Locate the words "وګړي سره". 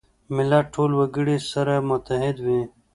0.99-1.73